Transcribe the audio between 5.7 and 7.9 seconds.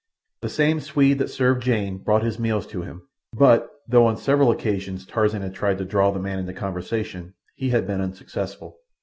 to draw the man into conversation, he had